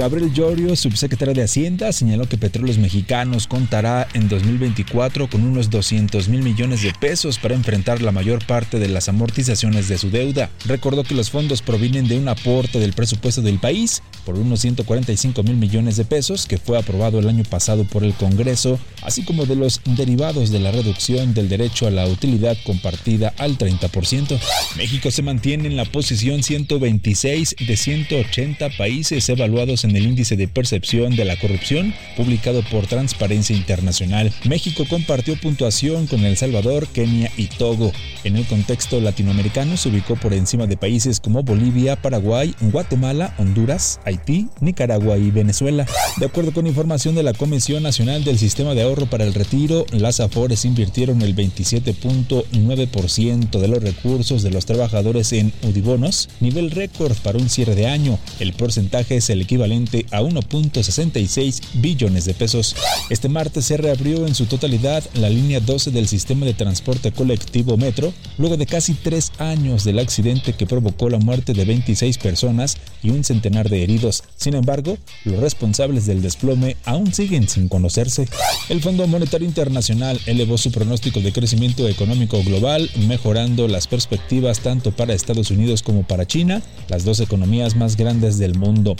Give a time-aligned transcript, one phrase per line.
[0.00, 6.26] Gabriel Llorio, subsecretario de Hacienda, señaló que Petróleos Mexicanos contará en 2024 con unos 200
[6.30, 10.48] mil millones de pesos para enfrentar la mayor parte de las amortizaciones de su deuda.
[10.64, 15.42] Recordó que los fondos provienen de un aporte del presupuesto del país por unos 145
[15.42, 19.44] mil millones de pesos que fue aprobado el año pasado por el Congreso, así como
[19.44, 24.38] de los derivados de la reducción del derecho a la utilidad compartida al 30%.
[24.78, 30.48] México se mantiene en la posición 126 de 180 países evaluados en el índice de
[30.48, 34.32] percepción de la corrupción publicado por Transparencia Internacional.
[34.44, 37.92] México compartió puntuación con El Salvador, Kenia y Togo.
[38.24, 44.00] En el contexto latinoamericano se ubicó por encima de países como Bolivia, Paraguay, Guatemala, Honduras,
[44.04, 45.86] Haití, Nicaragua y Venezuela.
[46.18, 49.86] De acuerdo con información de la Comisión Nacional del Sistema de Ahorro para el Retiro,
[49.92, 57.16] las AFORES invirtieron el 27.9% de los recursos de los trabajadores en Udibonos, nivel récord
[57.22, 58.18] para un cierre de año.
[58.38, 62.74] El porcentaje es el equivalente a 1.66 billones de pesos.
[63.08, 67.76] Este martes se reabrió en su totalidad la línea 12 del sistema de transporte colectivo
[67.76, 72.78] Metro, luego de casi tres años del accidente que provocó la muerte de 26 personas
[73.02, 74.24] y un centenar de heridos.
[74.36, 78.26] Sin embargo, los responsables del desplome aún siguen sin conocerse.
[78.68, 84.90] El Fondo Monetario Internacional elevó su pronóstico de crecimiento económico global, mejorando las perspectivas tanto
[84.90, 88.96] para Estados Unidos como para China, las dos economías más grandes del mundo.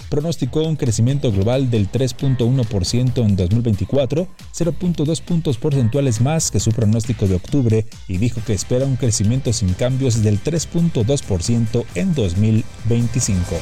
[0.60, 7.36] Un crecimiento global del 3.1% en 2024, 0.2 puntos porcentuales más que su pronóstico de
[7.36, 13.56] octubre, y dijo que espera un crecimiento sin cambios del 3.2% en 2025.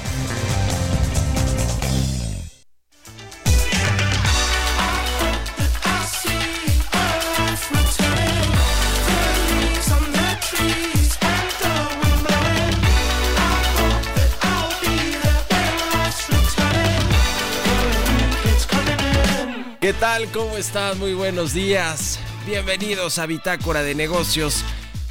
[19.88, 20.30] ¿Qué tal?
[20.32, 20.98] ¿Cómo estás?
[20.98, 22.20] Muy buenos días.
[22.44, 24.62] Bienvenidos a Bitácora de Negocios.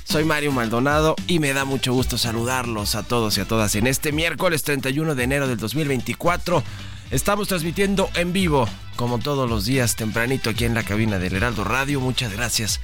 [0.03, 3.87] Soy Mario Maldonado y me da mucho gusto saludarlos a todos y a todas en
[3.87, 6.63] este miércoles 31 de enero del 2024.
[7.09, 11.63] Estamos transmitiendo en vivo, como todos los días, tempranito aquí en la cabina del Heraldo
[11.63, 11.99] Radio.
[11.99, 12.79] Muchas gracias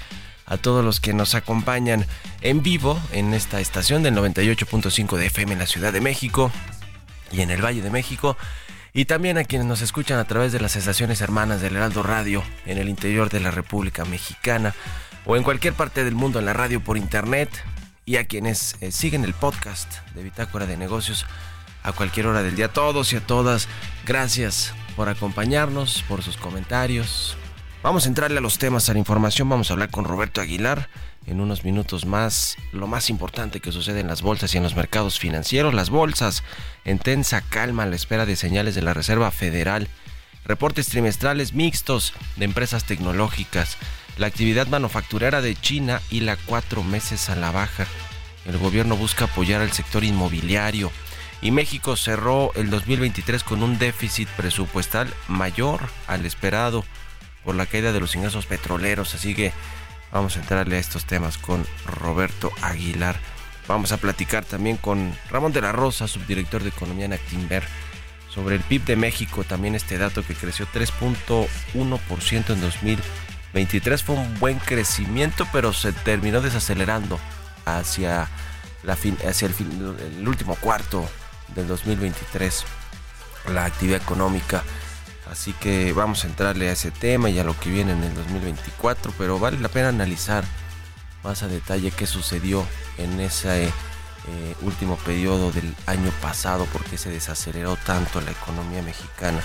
[0.47, 2.07] a todos los que nos acompañan
[2.41, 6.51] en vivo en esta estación del 98.5 de FM en la Ciudad de México
[7.31, 8.35] y en el Valle de México
[8.93, 12.43] y también a quienes nos escuchan a través de las estaciones hermanas del Heraldo Radio
[12.65, 14.75] en el interior de la República Mexicana
[15.25, 17.49] o en cualquier parte del mundo en la radio por internet
[18.05, 21.25] y a quienes eh, siguen el podcast de Bitácora de Negocios
[21.81, 22.67] a cualquier hora del día.
[22.67, 23.67] todos y a todas,
[24.05, 27.35] gracias por acompañarnos, por sus comentarios.
[27.81, 29.49] Vamos a entrarle a los temas, a la información.
[29.49, 30.87] Vamos a hablar con Roberto Aguilar
[31.25, 34.75] en unos minutos más lo más importante que sucede en las bolsas y en los
[34.75, 35.73] mercados financieros.
[35.73, 36.43] Las bolsas
[36.85, 39.87] en tensa calma a la espera de señales de la Reserva Federal.
[40.45, 43.77] Reportes trimestrales mixtos de empresas tecnológicas.
[44.17, 47.87] La actividad manufacturera de China y la cuatro meses a la baja.
[48.45, 50.91] El gobierno busca apoyar al sector inmobiliario.
[51.41, 56.85] Y México cerró el 2023 con un déficit presupuestal mayor al esperado
[57.43, 59.13] por la caída de los ingresos petroleros.
[59.15, 59.51] Así que
[60.13, 63.15] Vamos a entrarle a estos temas con Roberto Aguilar.
[63.67, 67.63] Vamos a platicar también con Ramón de la Rosa, subdirector de Economía en Actinver,
[68.29, 74.03] sobre el PIB de México, también este dato que creció 3.1% en 2023.
[74.03, 77.19] Fue un buen crecimiento, pero se terminó desacelerando
[77.65, 78.29] hacia,
[78.83, 81.09] la fin, hacia el, fin, el último cuarto
[81.55, 82.65] del 2023.
[83.51, 84.63] La actividad económica
[85.31, 88.13] Así que vamos a entrarle a ese tema y a lo que viene en el
[88.13, 90.43] 2024, pero vale la pena analizar
[91.23, 92.65] más a detalle qué sucedió
[92.97, 99.41] en ese eh, último periodo del año pasado, porque se desaceleró tanto la economía mexicana.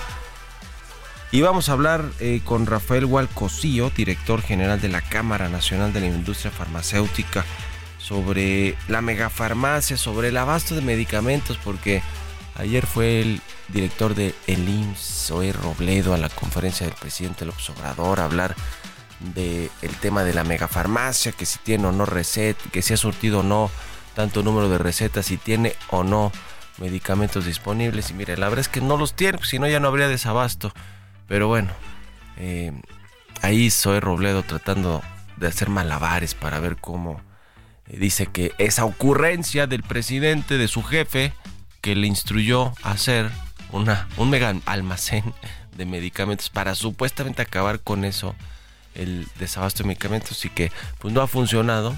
[1.30, 6.00] Y vamos a hablar eh, con Rafael Hualcosío, director general de la Cámara Nacional de
[6.00, 7.44] la Industria Farmacéutica,
[7.98, 12.02] sobre la megafarmacia, sobre el abasto de medicamentos, porque
[12.58, 18.20] ayer fue el director de el IMSS, Robledo, a la conferencia del presidente López Obrador
[18.20, 18.54] a hablar
[19.20, 22.96] del el tema de la megafarmacia, que si tiene o no receta, que si ha
[22.96, 23.70] surtido o no
[24.14, 26.32] tanto número de recetas, si tiene o no
[26.78, 28.10] medicamentos disponibles.
[28.10, 30.08] Y mire, la verdad es que no los tiene, pues, si no ya no habría
[30.08, 30.72] desabasto.
[31.26, 31.70] Pero bueno,
[32.36, 32.72] eh,
[33.42, 35.02] ahí Zoe Robledo tratando
[35.36, 37.20] de hacer malabares para ver cómo
[37.86, 41.32] eh, dice que esa ocurrencia del presidente, de su jefe,
[41.80, 43.30] que le instruyó a hacer
[43.72, 45.34] una, un mega almacén
[45.76, 48.34] de medicamentos para supuestamente acabar con eso,
[48.94, 51.94] el desabasto de medicamentos y que pues no ha funcionado.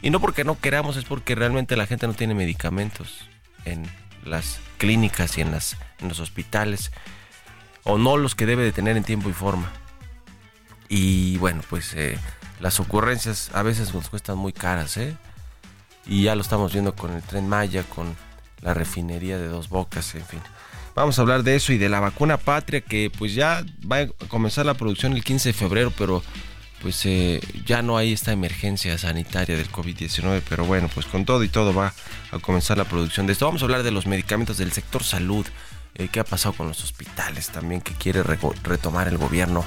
[0.00, 3.28] Y no porque no queramos, es porque realmente la gente no tiene medicamentos
[3.64, 3.84] en
[4.24, 6.92] las clínicas y en, las, en los hospitales
[7.82, 9.72] o no los que debe de tener en tiempo y forma.
[10.88, 12.18] Y bueno, pues eh,
[12.60, 15.16] las ocurrencias a veces nos cuestan muy caras, ¿eh?
[16.06, 18.16] Y ya lo estamos viendo con el tren Maya, con
[18.60, 20.40] la refinería de Dos Bocas, en fin.
[20.94, 24.08] Vamos a hablar de eso y de la vacuna patria que pues ya va a
[24.28, 26.22] comenzar la producción el 15 de febrero, pero
[26.82, 31.44] pues eh, ya no hay esta emergencia sanitaria del COVID-19, pero bueno, pues con todo
[31.44, 31.92] y todo va
[32.32, 33.46] a comenzar la producción de esto.
[33.46, 35.46] Vamos a hablar de los medicamentos del sector salud
[35.94, 39.64] eh, qué ha pasado con los hospitales también, que quiere retomar el gobierno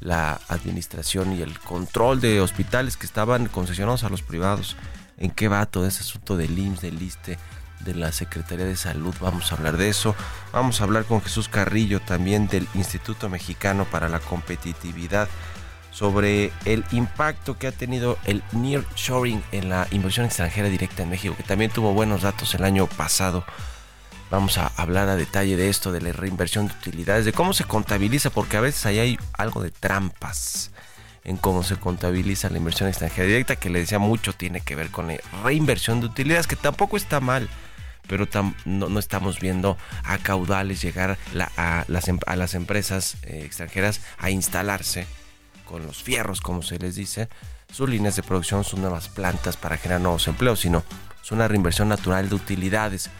[0.00, 4.76] la administración y el control de hospitales que estaban concesionados a los privados.
[5.16, 7.38] ¿En qué va todo ese asunto del IMSS, del ISTE,
[7.84, 9.14] de la Secretaría de Salud?
[9.20, 10.16] Vamos a hablar de eso.
[10.52, 15.28] Vamos a hablar con Jesús Carrillo también del Instituto Mexicano para la Competitividad
[15.94, 21.36] sobre el impacto que ha tenido el nearshoring en la inversión extranjera directa en México,
[21.36, 23.44] que también tuvo buenos datos el año pasado.
[24.28, 27.62] Vamos a hablar a detalle de esto, de la reinversión de utilidades, de cómo se
[27.62, 30.72] contabiliza, porque a veces ahí hay algo de trampas
[31.22, 34.90] en cómo se contabiliza la inversión extranjera directa, que le decía mucho tiene que ver
[34.90, 37.48] con la reinversión de utilidades, que tampoco está mal,
[38.06, 38.28] pero
[38.64, 41.18] no, estamos viendo a caudales llegar
[41.56, 45.06] a, las, em, a, las, empresas eh, extranjeras a instalarse
[45.64, 47.28] con los fierros, como se les dice,
[47.72, 50.84] sus líneas de producción, sus nuevas plantas para generar nuevos empleos, sino
[51.22, 53.10] es una reinversión natural de utilidades.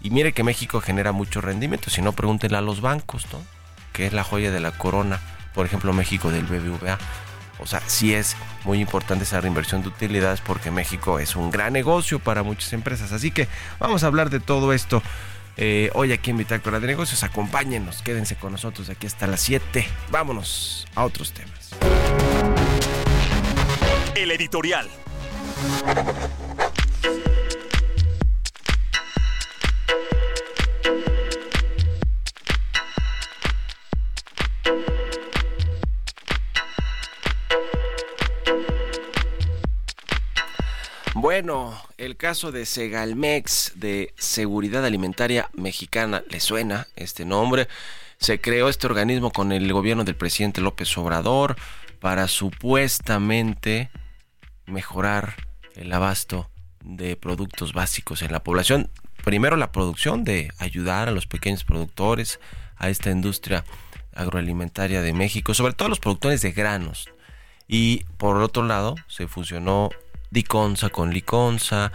[0.00, 3.40] Y mire que México genera mucho rendimiento, si no pregúntenle a los bancos, ¿no?
[3.92, 5.20] Que es la joya de la corona,
[5.54, 6.98] por ejemplo México del BBVA.
[7.58, 11.72] O sea, sí es muy importante esa reinversión de utilidades porque México es un gran
[11.72, 13.12] negocio para muchas empresas.
[13.12, 13.48] Así que
[13.78, 15.02] vamos a hablar de todo esto
[15.56, 17.22] eh, hoy aquí en Bitácora de Negocios.
[17.22, 19.86] Acompáñenos, quédense con nosotros aquí hasta las 7.
[20.10, 21.70] Vámonos a otros temas.
[24.14, 24.88] El editorial.
[41.26, 47.66] Bueno, el caso de Segalmex de Seguridad Alimentaria Mexicana, ¿le suena este nombre?
[48.18, 51.56] Se creó este organismo con el gobierno del presidente López Obrador
[51.98, 53.90] para supuestamente
[54.66, 55.34] mejorar
[55.74, 56.48] el abasto
[56.84, 58.88] de productos básicos en la población.
[59.24, 62.38] Primero la producción de ayudar a los pequeños productores,
[62.76, 63.64] a esta industria
[64.14, 67.08] agroalimentaria de México, sobre todo a los productores de granos.
[67.66, 69.90] Y por otro lado, se fusionó
[70.36, 71.92] Diconsa con Liconza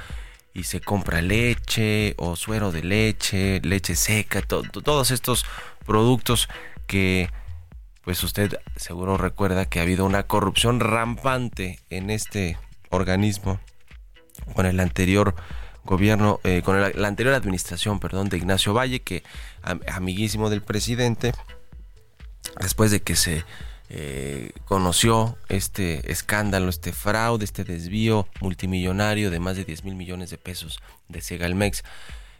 [0.51, 5.45] y se compra leche o suero de leche, leche seca, todos estos
[5.85, 6.49] productos
[6.87, 7.29] que
[8.03, 12.57] pues usted seguro recuerda que ha habido una corrupción rampante en este
[12.89, 13.59] organismo
[14.55, 15.35] con el anterior
[15.83, 19.23] gobierno, eh, con la anterior administración, perdón, de Ignacio Valle, que
[19.87, 21.31] amiguísimo del presidente,
[22.59, 23.45] después de que se
[23.93, 30.29] eh, conoció este escándalo, este fraude, este desvío multimillonario de más de 10 mil millones
[30.29, 30.79] de pesos
[31.09, 31.83] de Segalmex.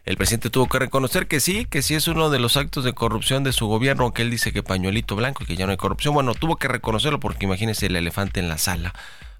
[0.05, 2.93] El presidente tuvo que reconocer que sí, que sí es uno de los actos de
[2.93, 5.77] corrupción de su gobierno, aunque él dice que pañuelito blanco y que ya no hay
[5.77, 6.13] corrupción.
[6.13, 8.93] Bueno, tuvo que reconocerlo porque imagínese el elefante en la sala,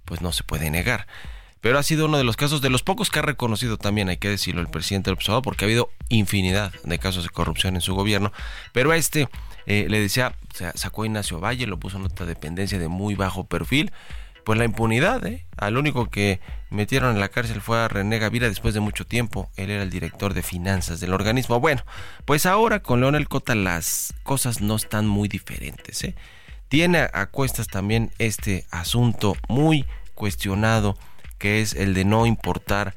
[0.03, 1.07] pues no se puede negar.
[1.61, 4.17] Pero ha sido uno de los casos, de los pocos que ha reconocido también, hay
[4.17, 7.81] que decirlo, el presidente del Observador, porque ha habido infinidad de casos de corrupción en
[7.81, 8.33] su gobierno.
[8.73, 9.29] Pero este
[9.65, 10.35] eh, le decía,
[10.75, 13.91] sacó a Ignacio Valle, lo puso en otra dependencia de muy bajo perfil.
[14.43, 15.45] Pues la impunidad, ¿eh?
[15.55, 16.39] Al único que
[16.71, 19.51] metieron en la cárcel fue a René Gavira después de mucho tiempo.
[19.55, 21.59] Él era el director de finanzas del organismo.
[21.59, 21.83] Bueno,
[22.25, 26.15] pues ahora con Leonel Cota las cosas no están muy diferentes, ¿eh?
[26.69, 30.97] Tiene a cuestas también este asunto muy cuestionado
[31.37, 32.95] que es el de no importar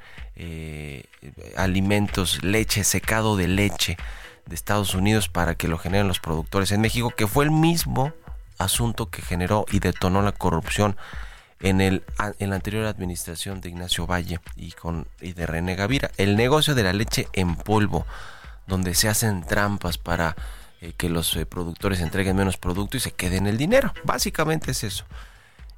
[1.56, 3.96] alimentos, leche, secado de leche
[4.46, 8.12] de Estados Unidos para que lo generen los productores en México, que fue el mismo
[8.58, 10.96] asunto que generó y detonó la corrupción
[11.60, 12.04] en, el,
[12.38, 16.10] en la anterior administración de Ignacio Valle y, con, y de René Gavira.
[16.16, 18.06] El negocio de la leche en polvo,
[18.66, 20.36] donde se hacen trampas para
[20.80, 23.92] eh, que los eh, productores entreguen menos producto y se queden el dinero.
[24.04, 25.04] Básicamente es eso.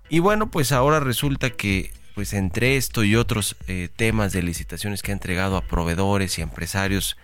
[0.09, 5.03] Y bueno, pues ahora resulta que pues entre esto y otros eh, temas de licitaciones
[5.03, 7.19] que ha entregado a proveedores y empresarios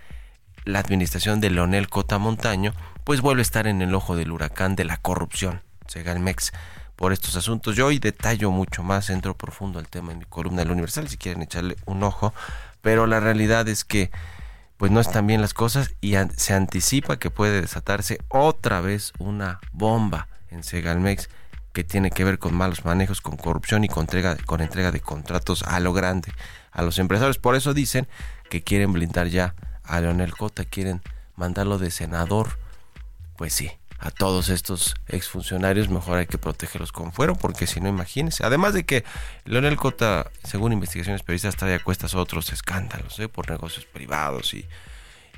[0.65, 2.73] la administración de Leonel Cota Montaño,
[3.05, 6.53] pues vuelve a estar en el ojo del huracán de la corrupción, Segalmex,
[6.97, 7.77] por estos asuntos.
[7.77, 11.17] Yo hoy detallo mucho más, entro profundo al tema en mi columna del Universal, si
[11.17, 12.33] quieren echarle un ojo,
[12.81, 14.11] pero la realidad es que
[14.77, 19.61] pues no están bien las cosas y se anticipa que puede desatarse otra vez una
[19.73, 21.29] bomba en Segalmex
[21.73, 25.01] que tiene que ver con malos manejos, con corrupción y con entrega, con entrega de
[25.01, 26.33] contratos a lo grande
[26.71, 27.39] a los empresarios.
[27.39, 28.09] Por eso dicen
[28.51, 29.55] que quieren blindar ya
[29.85, 31.03] a Leonel Cota, quieren
[31.37, 32.59] mandarlo de senador.
[33.37, 37.89] Pues sí, a todos estos exfuncionarios mejor hay que protegerlos con fuero, porque si no,
[37.89, 38.45] imagínense.
[38.45, 39.05] Además de que
[39.45, 43.29] Leonel Cota, según investigaciones periodistas, trae a cuestas otros escándalos ¿eh?
[43.29, 44.67] por negocios privados y,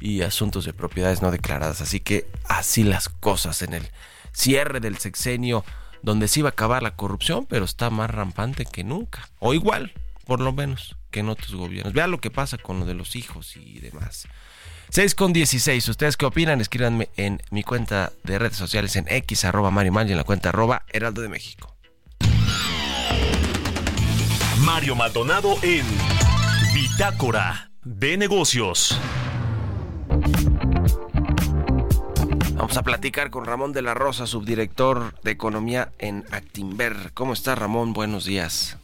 [0.01, 1.83] y asuntos de propiedades no declaradas.
[1.83, 3.91] Así que así las cosas en el
[4.33, 5.65] cierre del sexenio,
[6.03, 9.29] donde se iba a acabar la corrupción, pero está más rampante que nunca.
[9.41, 9.93] O igual,
[10.25, 11.93] por lo menos que en otros gobiernos.
[11.93, 14.27] Vean lo que pasa con lo de los hijos y demás.
[14.91, 15.89] 6 con 16.
[15.89, 16.61] ¿Ustedes qué opinan?
[16.61, 20.25] Escríbanme en mi cuenta de redes sociales en x arroba Mario Mal y en la
[20.25, 21.77] cuenta arroba Heraldo de México.
[24.59, 25.87] Mario Maldonado en
[26.75, 28.99] Bitácora de Negocios.
[32.57, 37.13] Vamos a platicar con Ramón de la Rosa, subdirector de Economía en Actimber.
[37.15, 37.93] ¿Cómo está Ramón?
[37.93, 38.79] Buenos días.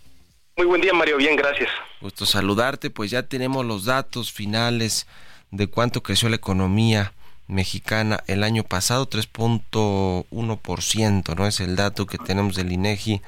[0.60, 1.16] Muy buen día, Mario.
[1.16, 1.70] Bien, gracias.
[2.02, 2.90] Gusto saludarte.
[2.90, 5.06] Pues ya tenemos los datos finales
[5.50, 7.14] de cuánto creció la economía
[7.46, 11.46] mexicana el año pasado, 3.1%, ¿no?
[11.46, 13.22] Es el dato que tenemos del INEGI.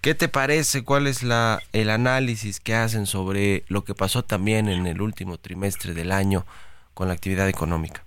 [0.00, 0.82] ¿Qué te parece?
[0.82, 5.38] ¿Cuál es la el análisis que hacen sobre lo que pasó también en el último
[5.38, 6.46] trimestre del año
[6.94, 8.02] con la actividad económica?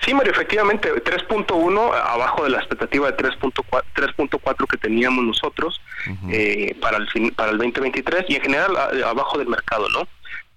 [0.00, 5.80] Sí, Mario, efectivamente, 3.1 abajo de la expectativa de 3.4 que teníamos nosotros
[6.30, 10.06] eh, para el fin, para el 2023 y en general abajo del mercado, ¿no?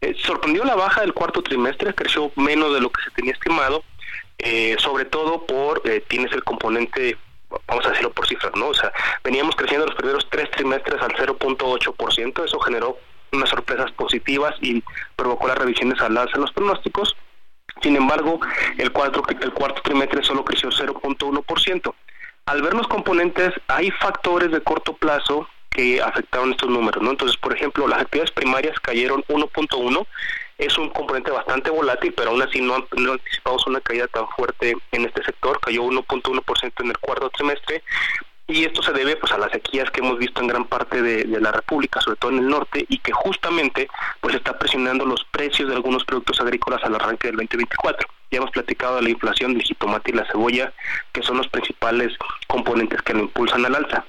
[0.02, 3.84] Eh, sorprendió la baja del cuarto trimestre, creció menos de lo que se tenía estimado,
[4.40, 7.18] eh, sobre todo por tienes el componente
[7.68, 8.70] vamos a decirlo por cifras, ¿no?
[8.70, 8.94] O sea,
[9.24, 12.98] veníamos creciendo los primeros tres trimestres al 0.8%, eso generó
[13.34, 14.82] unas sorpresas positivas y
[15.16, 17.16] provocó las revisiones al alza en los pronósticos
[17.82, 18.40] sin embargo,
[18.78, 21.94] el, cuarto, el cuarto trimestre solo creció 0.1%.
[22.46, 27.12] Al ver los componentes, hay factores de corto plazo que afectaron estos números, ¿no?
[27.12, 30.06] Entonces, por ejemplo, las actividades primarias cayeron 1.1,
[30.58, 34.76] es un componente bastante volátil, pero aún así no, no anticipamos una caída tan fuerte
[34.92, 37.84] en este sector, cayó 1.1% en el cuarto trimestre,
[38.52, 41.26] y esto se debe pues a las sequías que hemos visto en gran parte de,
[41.40, 43.88] la República, sobre todo en el norte, y que justamente
[44.20, 48.08] pues está presionando los precios de algunos productos agrícolas al arranque del 2024.
[48.30, 50.74] Ya hemos platicado de la inflación del jitomate y la cebolla,
[51.14, 52.14] que son los principales
[52.48, 54.06] componentes que lo impulsan al alza.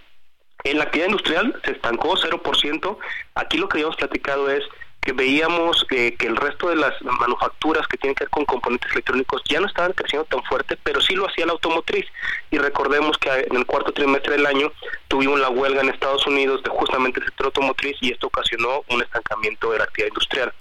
[0.64, 2.98] En la actividad industrial se estancó 0%.
[3.34, 4.64] Aquí lo que habíamos platicado es
[5.02, 9.42] que veíamos que el resto de las manufacturas que tienen que ver con componentes electrónicos
[9.48, 12.06] ya no estaban creciendo tan fuerte, pero sí lo hacía la automotriz.
[12.52, 14.72] Y recordemos que en el cuarto trimestre del año
[15.08, 19.02] tuvimos la huelga en Estados Unidos de justamente el sector automotriz y esto ocasionó un
[19.02, 20.52] estancamiento de la actividad industrial.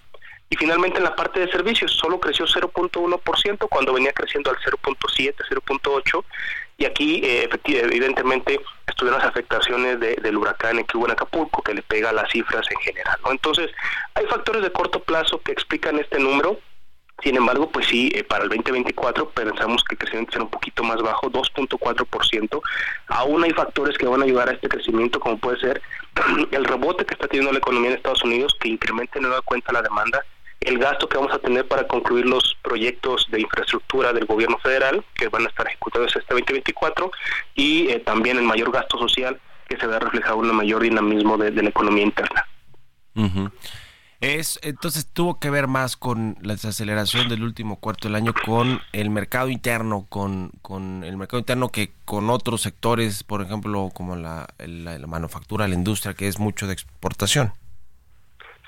[0.50, 5.36] Y finalmente en la parte de servicios solo creció 0.1% cuando venía creciendo al 0.7,
[5.50, 6.24] 0.8
[6.82, 11.84] y aquí eh, evidentemente estuvieron las afectaciones del huracán que hubo en Acapulco que le
[11.84, 13.20] pega las cifras en general.
[13.24, 13.32] ¿no?
[13.32, 13.70] Entonces
[14.16, 16.58] hay factores de corto plazo que explican este número.
[17.22, 20.84] Sin embargo, pues sí, eh, para el 2024 pensamos que el crecimiento será un poquito
[20.84, 22.62] más bajo, 2.4%.
[23.10, 25.84] Aún hay factores que van a ayudar a este crecimiento, como puede ser
[26.52, 29.72] el rebote que está teniendo la economía en Estados Unidos, que incremente en nueva cuenta
[29.72, 30.26] la demanda,
[30.62, 35.04] el gasto que vamos a tener para concluir los proyectos de infraestructura del gobierno federal,
[35.16, 37.12] que van a estar ejecutados este 2024,
[37.56, 41.38] y eh, también el mayor gasto social que se ve reflejado en un mayor dinamismo
[41.38, 42.46] de, la economía interna.
[44.20, 48.80] Es, entonces tuvo que ver más con la desaceleración del último cuarto del año con
[48.92, 54.16] el mercado interno, con, con el mercado interno que con otros sectores, por ejemplo, como
[54.16, 57.54] la, la manufactura, la industria, que es mucho de exportación.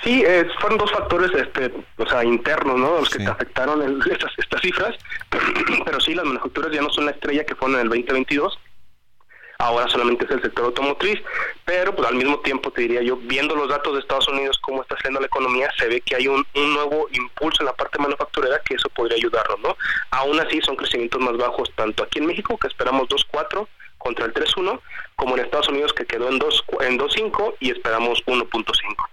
[0.03, 0.23] Sí,
[0.59, 2.99] fueron dos factores, este, o sea, internos, ¿no?
[2.99, 3.81] Los que te afectaron
[4.11, 4.95] estas, estas cifras,
[5.85, 8.59] pero sí, las manufacturas ya no son la estrella que fueron en el 2022,
[9.59, 11.21] ahora solamente es el sector automotriz,
[11.63, 14.81] pero pues al mismo tiempo te diría yo, viendo los datos de Estados Unidos, cómo
[14.81, 18.59] está haciendo la economía, se ve que hay un, nuevo impulso en la parte manufacturera
[18.65, 19.77] que eso podría ayudarnos, ¿no?
[20.11, 23.67] Aún así son crecimientos más bajos tanto aquí en México, que esperamos 2.4
[23.99, 24.81] contra el 3.1,
[25.15, 29.12] como en Estados Unidos que quedó en 2 en 2.5 y esperamos 1.5.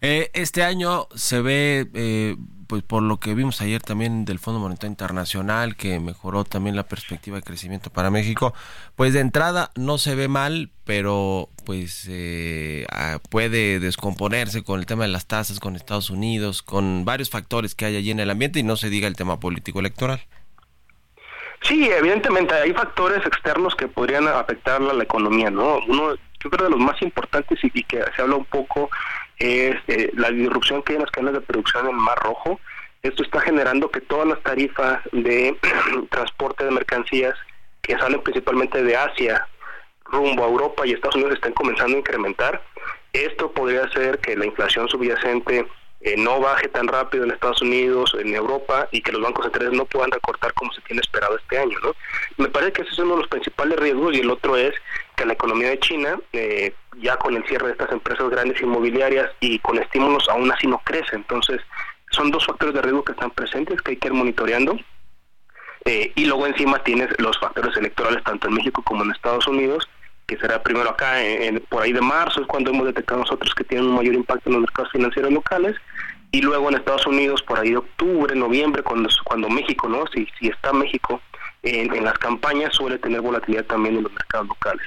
[0.00, 2.36] Eh, este año se ve eh,
[2.72, 6.84] pues por lo que vimos ayer también del Fondo Monetario Internacional, que mejoró también la
[6.84, 8.54] perspectiva de crecimiento para México,
[8.96, 14.86] pues de entrada no se ve mal, pero pues eh, ah, puede descomponerse con el
[14.86, 18.30] tema de las tasas con Estados Unidos, con varios factores que hay allí en el
[18.30, 20.22] ambiente y no se diga el tema político electoral.
[21.60, 25.78] Sí, evidentemente hay factores externos que podrían afectar a la economía, ¿no?
[25.86, 28.90] Uno, yo creo de los más importantes y, que se habla un poco
[29.38, 32.60] es eh, la disrupción que hay en las cadenas de producción en Mar Rojo.
[33.02, 35.56] Esto está generando que todas las tarifas de
[36.10, 37.34] transporte de mercancías
[37.80, 39.46] que salen principalmente de Asia
[40.04, 42.62] rumbo a Europa y Estados Unidos estén comenzando a incrementar.
[43.12, 45.66] Esto podría hacer que la inflación subyacente
[46.04, 49.72] eh, no baje tan rápido en Estados Unidos, en Europa, y que los bancos centrales
[49.72, 51.78] no puedan recortar como se tiene esperado este año.
[51.82, 51.94] ¿no?
[52.38, 54.74] Me parece que ese es uno de los principales riesgos y el otro es
[55.16, 59.30] que la economía de China, eh, ya con el cierre de estas empresas grandes inmobiliarias
[59.40, 61.14] y con estímulos, aún así no crece.
[61.14, 61.60] Entonces,
[62.10, 64.76] son dos factores de riesgo que están presentes que hay que ir monitoreando.
[65.84, 69.88] Eh, y luego encima tienes los factores electorales tanto en México como en Estados Unidos,
[70.26, 73.64] que será primero acá en, por ahí de marzo, es cuando hemos detectado nosotros que
[73.64, 75.76] tienen un mayor impacto en los mercados financieros locales,
[76.32, 80.04] y luego en Estados Unidos por ahí de octubre, noviembre, cuando, cuando México, ¿no?
[80.12, 81.20] Si, si está México
[81.62, 84.86] en, las campañas, suele tener volatilidad también en los mercados locales.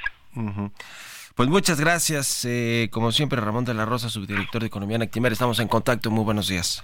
[1.36, 5.32] Pues muchas gracias, eh, como siempre, Ramón de la Rosa, subdirector de Economía en Actimer.
[5.32, 6.84] Estamos en contacto, muy buenos días.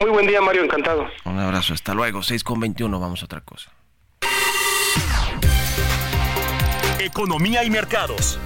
[0.00, 1.06] Muy buen día, Mario, encantado.
[1.24, 3.72] Un abrazo, hasta luego, 6 con 21, vamos a otra cosa.
[6.98, 8.38] Economía y mercados.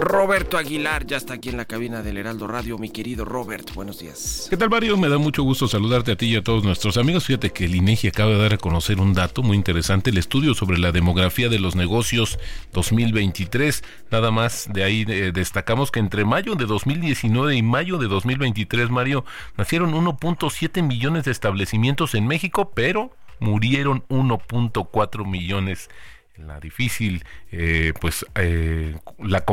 [0.00, 2.76] Roberto Aguilar ya está aquí en la cabina del Heraldo Radio.
[2.76, 4.46] Mi querido Robert, buenos días.
[4.50, 4.96] ¿Qué tal, Mario?
[4.96, 7.24] Me da mucho gusto saludarte a ti y a todos nuestros amigos.
[7.24, 10.54] Fíjate que el INEGI acaba de dar a conocer un dato muy interesante, el estudio
[10.54, 12.38] sobre la demografía de los negocios
[12.72, 13.84] 2023.
[14.10, 18.90] Nada más de ahí eh, destacamos que entre mayo de 2019 y mayo de 2023,
[18.90, 19.24] Mario,
[19.56, 25.90] nacieron 1.7 millones de establecimientos en México, pero murieron 1.4 millones
[26.36, 29.44] la difícil, eh, pues eh, la,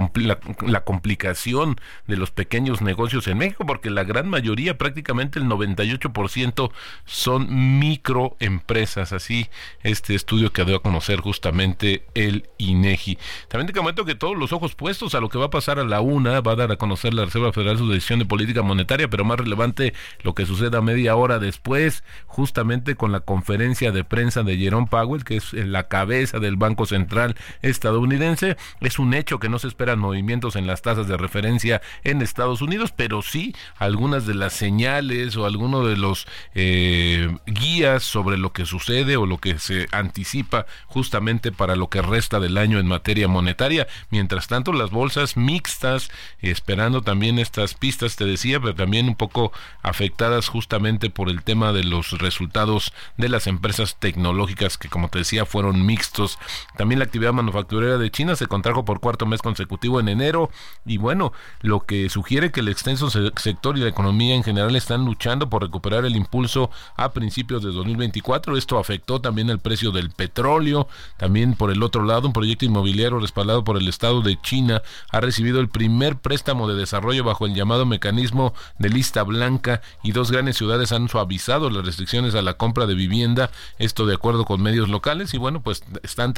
[0.65, 1.75] la, complicación
[2.07, 6.71] de los pequeños negocios en México, porque la gran mayoría, prácticamente el 98%,
[7.05, 9.11] son microempresas.
[9.11, 9.49] Así,
[9.83, 13.17] este estudio que dio a conocer justamente el INEGI.
[13.49, 15.83] También te comento que todos los ojos puestos a lo que va a pasar a
[15.83, 19.09] la una, va a dar a conocer la Reserva Federal su decisión de política monetaria,
[19.09, 24.43] pero más relevante lo que suceda media hora después, justamente con la conferencia de prensa
[24.43, 28.57] de Jerome Powell, que es la cabeza del Banco Central estadounidense.
[28.81, 32.61] Es un hecho que no se esperan movimientos en las tasas de referencia en Estados
[32.61, 38.53] Unidos, pero sí algunas de las señales o algunos de los eh, guías sobre lo
[38.53, 42.87] que sucede o lo que se anticipa justamente para lo que resta del año en
[42.87, 43.87] materia monetaria.
[44.09, 46.09] Mientras tanto, las bolsas mixtas,
[46.41, 49.51] esperando también estas pistas, te decía, pero también un poco
[49.81, 55.19] afectadas justamente por el tema de los resultados de las empresas tecnológicas que, como te
[55.19, 56.39] decía, fueron mixtos
[56.77, 60.49] también la actividad manufacturera de China se contrajo por cuarto mes consecutivo en enero
[60.85, 65.05] y bueno, lo que sugiere que el extenso sector y la economía en general están
[65.05, 68.57] luchando por recuperar el impulso a principios de 2024.
[68.57, 70.87] Esto afectó también el precio del petróleo.
[71.17, 75.19] También por el otro lado, un proyecto inmobiliario respaldado por el Estado de China ha
[75.19, 80.31] recibido el primer préstamo de desarrollo bajo el llamado mecanismo de lista blanca y dos
[80.31, 83.51] grandes ciudades han suavizado las restricciones a la compra de vivienda.
[83.77, 86.33] Esto de acuerdo con medios locales y bueno, pues están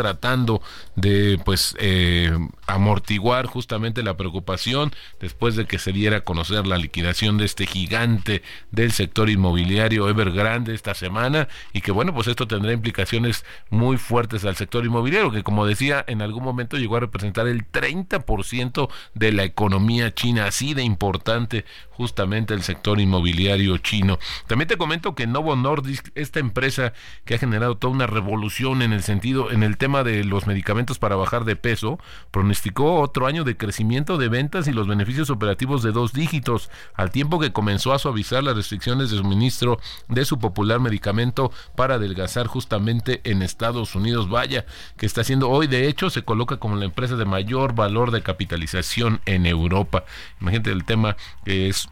[0.96, 2.32] de pues eh,
[2.68, 7.66] amortiguar justamente la preocupación después de que se diera a conocer la liquidación de este
[7.66, 13.98] gigante del sector inmobiliario Evergrande esta semana y que bueno pues esto tendrá implicaciones muy
[13.98, 18.90] fuertes al sector inmobiliario que como decía en algún momento llegó a representar el 30%
[19.14, 21.66] de la economía china así de importante
[22.02, 24.18] justamente el sector inmobiliario chino.
[24.48, 26.94] También te comento que Novo Nordisk, esta empresa
[27.26, 30.98] que ha generado toda una revolución en el sentido, en el tema de los medicamentos
[30.98, 32.00] para bajar de peso,
[32.32, 37.12] pronosticó otro año de crecimiento de ventas y los beneficios operativos de dos dígitos, al
[37.12, 42.48] tiempo que comenzó a suavizar las restricciones de suministro de su popular medicamento para adelgazar
[42.48, 44.28] justamente en Estados Unidos.
[44.28, 44.66] Vaya,
[44.98, 48.24] que está haciendo hoy, de hecho, se coloca como la empresa de mayor valor de
[48.24, 50.04] capitalización en Europa.
[50.42, 51.90] Imagínate el tema que es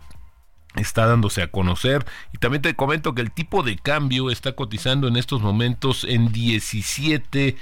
[0.75, 5.07] está dándose a conocer y también te comento que el tipo de cambio está cotizando
[5.07, 7.57] en estos momentos en 17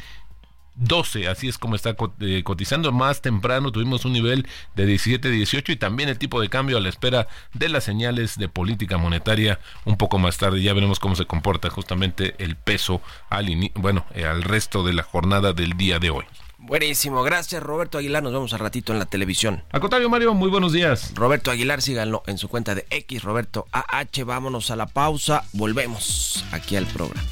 [0.77, 2.91] 12, así es como está eh, cotizando.
[2.91, 6.79] Más temprano tuvimos un nivel de 17, 18 y también el tipo de cambio a
[6.79, 10.61] la espera de las señales de política monetaria un poco más tarde.
[10.61, 15.03] Ya veremos cómo se comporta justamente el peso al, bueno, eh, al resto de la
[15.03, 16.25] jornada del día de hoy.
[16.67, 19.63] Buenísimo, gracias Roberto Aguilar, nos vemos al ratito en la televisión.
[19.71, 21.13] Al contrario Mario, muy buenos días.
[21.15, 26.43] Roberto Aguilar, síganlo en su cuenta de X, Roberto AH, vámonos a la pausa, volvemos
[26.51, 27.23] aquí al programa.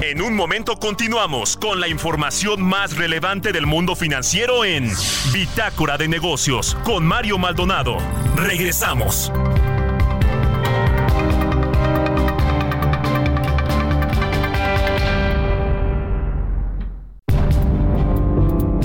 [0.00, 4.90] En un momento continuamos con la información más relevante del mundo financiero en
[5.32, 7.98] Bitácora de Negocios con Mario Maldonado.
[8.34, 9.30] Regresamos.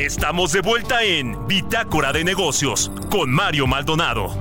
[0.07, 4.33] Estamos de vuelta en Bitácora de Negocios con Mario Maldonado.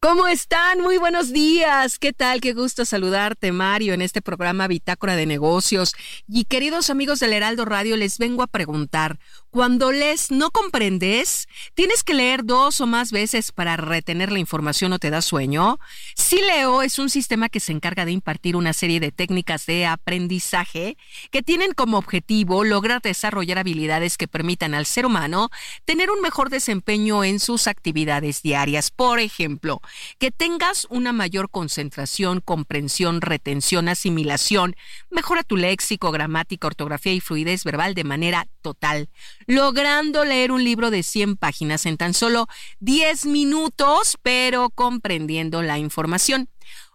[0.00, 0.82] ¿Cómo están?
[0.82, 1.98] Muy buenos días.
[1.98, 2.42] ¿Qué tal?
[2.42, 5.94] Qué gusto saludarte, Mario, en este programa Bitácora de Negocios.
[6.28, 9.18] Y queridos amigos del Heraldo Radio, les vengo a preguntar,
[9.50, 14.92] cuando lees no comprendes, tienes que leer dos o más veces para retener la información
[14.92, 15.78] o te da sueño.
[16.14, 20.96] Sileo es un sistema que se encarga de impartir una serie de técnicas de aprendizaje
[21.30, 25.50] que tienen como objetivo lograr desarrollar habilidades que permitan al ser humano
[25.84, 28.90] tener un mejor desempeño en sus actividades diarias.
[28.90, 29.80] Por ejemplo,
[30.18, 34.76] que tengas una mayor concentración, comprensión, retención, asimilación,
[35.10, 39.08] mejora tu léxico, gramática, ortografía y fluidez verbal de manera total
[39.46, 42.46] logrando leer un libro de 100 páginas en tan solo
[42.80, 46.48] 10 minutos, pero comprendiendo la información.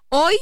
[0.10, 0.36] Hoy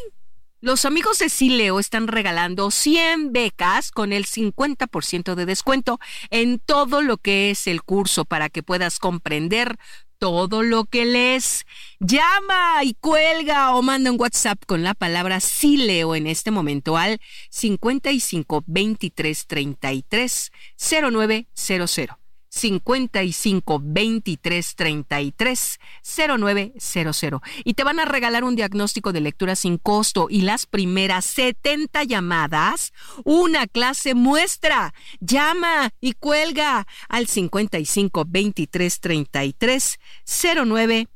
[0.61, 7.01] los amigos de Sileo están regalando 100 becas con el 50% de descuento en todo
[7.01, 9.77] lo que es el curso para que puedas comprender
[10.17, 11.65] todo lo que lees.
[11.99, 17.19] Llama y cuelga o manda un WhatsApp con la palabra Sileo en este momento al
[17.49, 22.18] 55 23 33 0900.
[22.49, 30.27] 55 23 33 0900 y te van a regalar un diagnóstico de lectura sin costo
[30.29, 34.93] y las primeras 70 llamadas, una clase muestra.
[35.19, 41.07] Llama y cuelga al 55 23 33 0900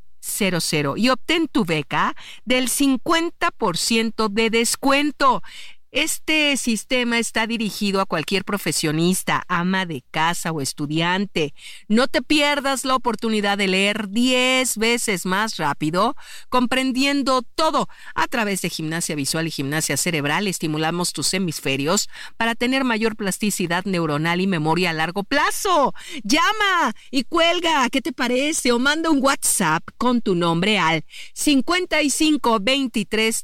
[0.96, 2.15] y obtén tu beca
[2.46, 5.41] del 50% de descuento.
[5.93, 11.53] Este sistema está dirigido a cualquier profesionista, ama de casa o estudiante.
[11.88, 16.15] No te pierdas la oportunidad de leer 10 veces más rápido,
[16.49, 17.89] comprendiendo todo.
[18.15, 23.86] A través de gimnasia visual y gimnasia cerebral estimulamos tus hemisferios para tener mayor plasticidad
[23.86, 25.93] neuronal y memoria a largo plazo.
[26.23, 28.71] Llama y cuelga, ¿qué te parece?
[28.71, 33.43] O manda un WhatsApp con tu nombre al 55 23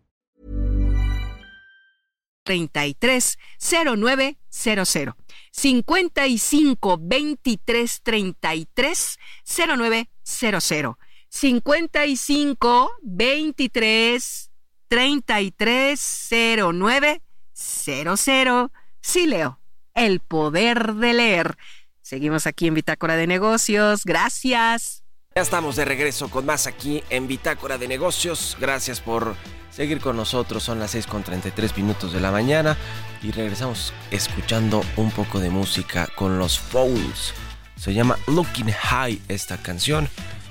[2.43, 5.15] 33 0900
[5.51, 10.95] 55 23 33 0900
[11.29, 14.51] 55 23
[14.87, 18.71] 33 0900
[19.03, 19.59] Sí, Leo,
[19.95, 21.57] el poder de leer.
[22.01, 24.03] Seguimos aquí en Bitácora de Negocios.
[24.05, 25.03] Gracias.
[25.33, 28.57] Ya estamos de regreso con más aquí en Bitácora de Negocios.
[28.59, 29.35] Gracias por
[29.71, 30.63] seguir con nosotros.
[30.63, 32.77] Son las 6 con 33 minutos de la mañana
[33.23, 37.33] y regresamos escuchando un poco de música con los Fouls.
[37.75, 40.07] Se llama Looking High esta canción.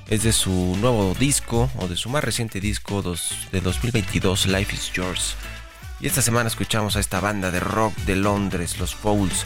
[0.09, 3.01] Es de su nuevo disco o de su más reciente disco
[3.53, 5.37] de 2022, Life is Yours.
[6.01, 9.45] Y esta semana escuchamos a esta banda de rock de Londres, los Fouls,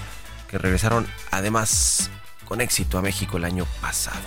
[0.49, 2.11] que regresaron además
[2.47, 4.23] con éxito a México el año pasado.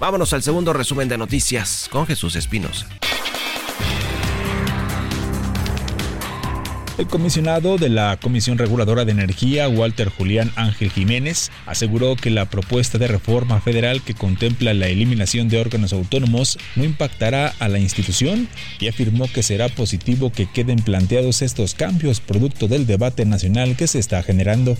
[0.00, 2.86] Vámonos al segundo resumen de noticias con Jesús Espinosa.
[6.98, 12.50] El comisionado de la Comisión Reguladora de Energía, Walter Julián Ángel Jiménez, aseguró que la
[12.50, 17.78] propuesta de reforma federal que contempla la eliminación de órganos autónomos no impactará a la
[17.78, 18.46] institución
[18.78, 23.86] y afirmó que será positivo que queden planteados estos cambios producto del debate nacional que
[23.86, 24.76] se está generando.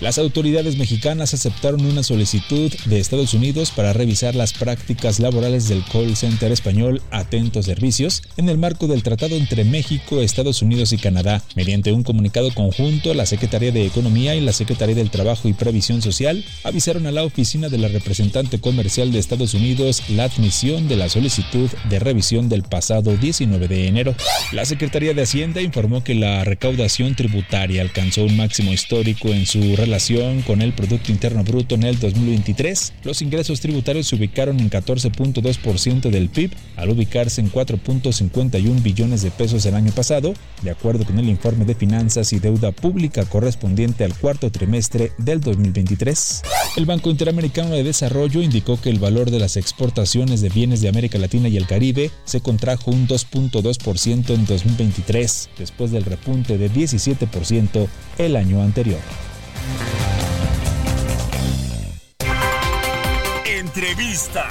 [0.00, 5.84] Las autoridades mexicanas aceptaron una solicitud de Estados Unidos para revisar las prácticas laborales del
[5.92, 10.98] call center español Atentos Servicios en el marco del tratado entre México, Estados Unidos y
[10.98, 15.54] Canadá Mediante un comunicado conjunto, la Secretaría de Economía y la Secretaría del Trabajo y
[15.54, 20.86] Previsión Social avisaron a la oficina de la representante comercial de Estados Unidos la admisión
[20.86, 24.14] de la solicitud de revisión del pasado 19 de enero.
[24.52, 29.76] La Secretaría de Hacienda informó que la recaudación tributaria alcanzó un máximo histórico en su
[29.76, 32.92] relación con el Producto Interno Bruto en el 2023.
[33.02, 39.30] Los ingresos tributarios se ubicaron en 14.2% del PIB, al ubicarse en 4.51 billones de
[39.30, 43.24] pesos el año pasado, de acuerdo con el informe informe de finanzas y deuda pública
[43.24, 46.42] correspondiente al cuarto trimestre del 2023.
[46.76, 50.88] El Banco Interamericano de Desarrollo indicó que el valor de las exportaciones de bienes de
[50.88, 56.68] América Latina y el Caribe se contrajo un 2.2% en 2023, después del repunte de
[56.68, 57.86] 17%
[58.18, 58.98] el año anterior.
[63.46, 64.48] Entrevista.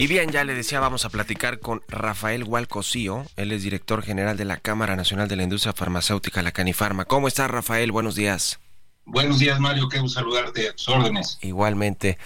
[0.00, 4.38] Y bien, ya le decía, vamos a platicar con Rafael Hualcosío, él es director general
[4.38, 7.04] de la Cámara Nacional de la Industria Farmacéutica, la Canifarma.
[7.04, 7.92] ¿Cómo estás, Rafael?
[7.92, 8.60] Buenos días.
[9.04, 11.38] Buenos días, Mario, qué saludarte a tus órdenes.
[11.42, 12.16] Igualmente.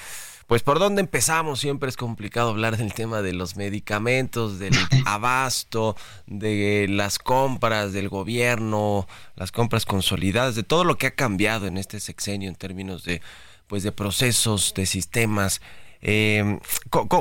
[0.47, 4.73] Pues por dónde empezamos, siempre es complicado hablar del tema de los medicamentos, del
[5.05, 5.97] abasto,
[6.29, 11.77] de las compras del gobierno, las compras consolidadas, de todo lo que ha cambiado en
[11.77, 13.21] este sexenio en términos de
[13.67, 15.61] pues de procesos, de sistemas.
[16.05, 16.61] Eh,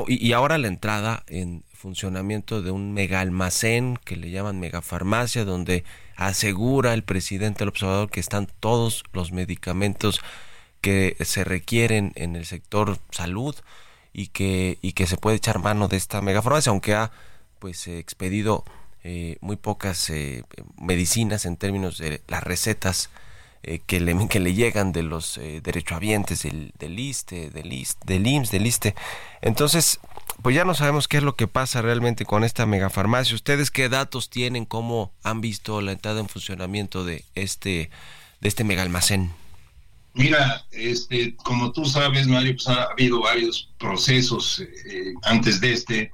[0.08, 5.84] y ahora la entrada en funcionamiento de un mega almacén que le llaman megafarmacia, donde
[6.16, 10.20] asegura el presidente del observador que están todos los medicamentos
[10.80, 13.56] que se requieren en el sector salud
[14.12, 17.10] y que, y que se puede echar mano de esta megafarmacia, aunque ha
[17.58, 18.64] pues expedido
[19.02, 20.44] eh, muy pocas eh,
[20.78, 23.10] medicinas en términos de las recetas
[23.66, 28.04] eh, que, le, que le llegan de los eh, derechohabientes del, del ISTE, del, ISTE,
[28.06, 28.94] del IMSS, del ISTE.
[29.40, 30.00] Entonces,
[30.42, 33.34] pues ya no sabemos qué es lo que pasa realmente con esta megafarmacia.
[33.34, 34.64] ¿Ustedes qué datos tienen?
[34.64, 37.90] ¿Cómo han visto la entrada en funcionamiento de este,
[38.40, 39.32] de este mega almacén?
[40.12, 46.12] Mira, este, como tú sabes, Mario, pues ha habido varios procesos eh, antes de este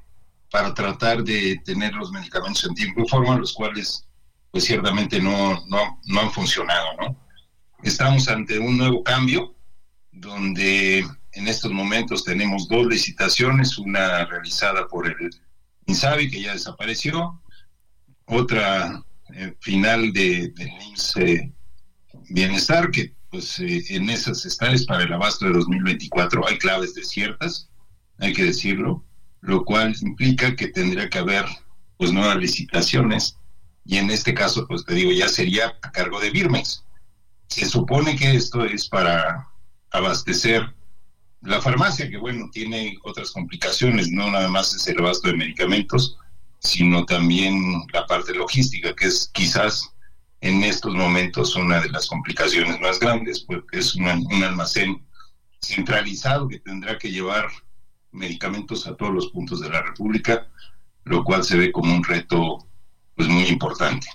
[0.50, 4.06] para tratar de tener los medicamentos en tiempo y forma, los cuales
[4.50, 7.16] pues ciertamente no, no, no han funcionado, ¿no?
[7.82, 9.54] Estamos ante un nuevo cambio
[10.12, 10.98] donde
[11.32, 15.30] en estos momentos tenemos dos licitaciones, una realizada por el
[15.86, 17.40] INSABI que ya desapareció,
[18.26, 19.02] otra
[19.34, 21.14] eh, final de, del IMSS
[22.28, 27.70] Bienestar que pues eh, en esas está para el abasto de 2024 hay claves desiertas,
[28.18, 29.04] hay que decirlo,
[29.40, 31.46] lo cual implica que tendría que haber
[31.96, 33.38] pues nuevas licitaciones
[33.86, 36.84] y en este caso pues te digo ya sería a cargo de Birmex
[37.50, 39.48] se supone que esto es para
[39.90, 40.72] abastecer
[41.42, 46.16] la farmacia, que bueno, tiene otras complicaciones, no nada más es el abasto de medicamentos,
[46.60, 49.90] sino también la parte logística, que es quizás
[50.40, 55.04] en estos momentos una de las complicaciones más grandes, porque es un, un almacén
[55.60, 57.48] centralizado que tendrá que llevar
[58.12, 60.46] medicamentos a todos los puntos de la República,
[61.04, 62.66] lo cual se ve como un reto
[63.16, 64.08] pues muy importante.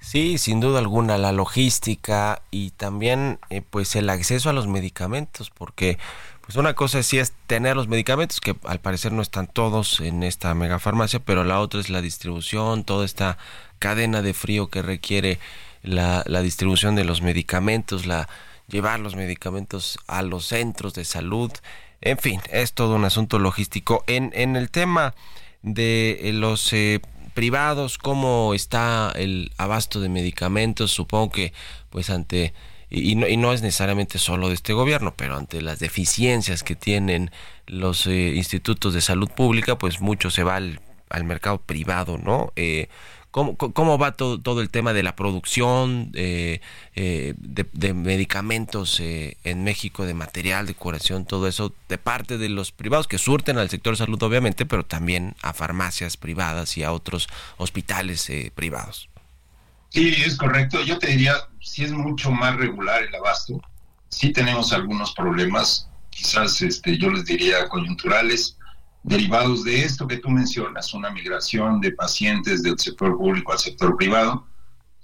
[0.00, 5.50] Sí, sin duda alguna, la logística y también eh, pues el acceso a los medicamentos,
[5.50, 5.98] porque
[6.40, 10.22] pues una cosa sí es tener los medicamentos, que al parecer no están todos en
[10.22, 13.38] esta megafarmacia, pero la otra es la distribución, toda esta
[13.78, 15.38] cadena de frío que requiere
[15.82, 18.28] la, la distribución de los medicamentos, la
[18.68, 21.52] llevar los medicamentos a los centros de salud,
[22.00, 24.04] en fin, es todo un asunto logístico.
[24.06, 25.14] En, en el tema
[25.62, 27.00] de eh, los eh,
[27.40, 31.54] privados, cómo está el abasto de medicamentos, supongo que
[31.88, 32.52] pues ante
[32.90, 36.76] y no, y no, es necesariamente solo de este gobierno, pero ante las deficiencias que
[36.76, 37.30] tienen
[37.66, 42.52] los eh, institutos de salud pública, pues mucho se va al, al mercado privado, ¿no?
[42.56, 42.88] Eh,
[43.30, 46.60] ¿Cómo, cómo va todo, todo el tema de la producción eh,
[46.96, 52.48] eh de, medicamentos eh, en México, de material, de curación, todo eso, de parte de
[52.48, 56.82] los privados que surten al sector de salud, obviamente, pero también a farmacias privadas y
[56.82, 59.08] a otros hospitales eh, privados?
[59.90, 60.82] Sí, es correcto.
[60.82, 63.60] Yo te diría, si es mucho más regular el abasto,
[64.08, 68.56] sí tenemos algunos problemas, quizás este, yo les diría coyunturales,
[69.02, 73.96] derivados de esto que tú mencionas, una migración de pacientes del sector público al sector
[73.96, 74.46] privado,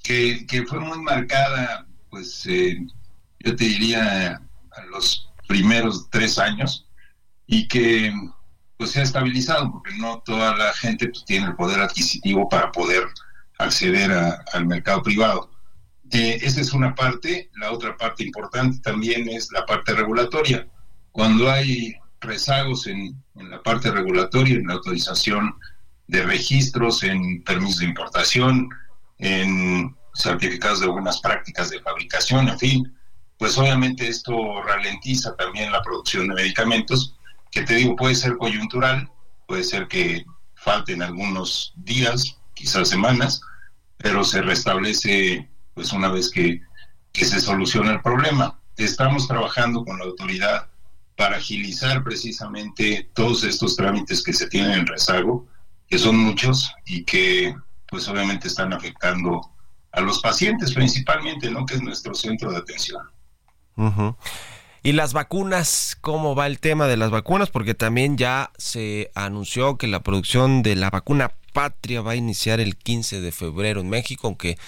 [0.02, 2.78] que, fue muy marcada, pues eh,
[3.40, 4.40] yo te diría,
[4.72, 6.86] a los primeros tres años,
[7.46, 8.12] y que
[8.76, 12.70] pues se ha estabilizado, porque no toda la gente pues, tiene el poder adquisitivo para
[12.72, 13.04] poder
[13.58, 14.12] acceder
[14.52, 15.50] al mercado privado.
[16.12, 17.50] Eh, esa es una parte.
[17.54, 20.68] La otra parte importante también es la parte regulatoria.
[21.10, 25.54] Cuando hay rezagos en, la parte regulatoria, en la autorización
[26.06, 28.68] de registros, en permisos de importación,
[29.18, 32.98] en certificados de buenas prácticas de fabricación, en fin,
[33.38, 37.16] pues obviamente esto ralentiza también la producción de medicamentos,
[37.50, 39.10] que te digo, puede ser coyuntural,
[39.46, 40.24] puede ser que
[40.54, 43.40] falten algunos días, quizás semanas,
[43.98, 46.60] pero se restablece pues una vez que,
[47.12, 48.58] se soluciona el problema.
[48.76, 50.68] Estamos trabajando con la autoridad
[51.16, 55.46] para agilizar precisamente todos estos trámites que se tienen en rezago,
[55.88, 57.54] que son muchos y que
[57.88, 59.50] pues obviamente están afectando
[59.92, 61.64] a los pacientes principalmente, ¿no?
[61.64, 63.02] Que es nuestro centro de atención.
[64.82, 65.96] ¿Y las vacunas?
[66.00, 67.50] ¿Cómo va el tema de las vacunas?
[67.50, 72.60] Porque también ya se anunció que la producción de la vacuna patria va a iniciar
[72.60, 74.58] el 15 de febrero en México, aunque